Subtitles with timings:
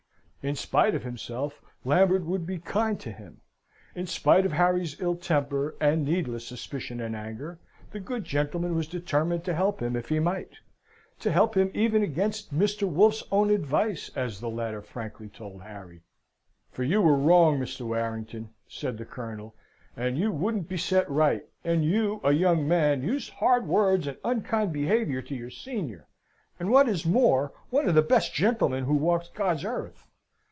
[0.43, 3.41] In spite of himself, Lambert would be kind to him.
[3.93, 7.59] In spite of Harry's ill temper, and needless suspicion and anger,
[7.91, 10.53] the good gentleman was determined to help him if he might
[11.19, 12.87] to help him even against Mr.
[12.89, 16.01] Wolfe's own advice, as the latter frankly told Harry,
[16.71, 17.85] "For you were wrong, Mr.
[17.85, 19.53] Warrington," said the Colonel,
[19.95, 24.17] "and you wouldn't be set right; and you, a young man, used hard words and
[24.23, 26.07] unkind behaviour to your senior,
[26.59, 30.07] and what is more, one of the best gentlemen who walks God's earth.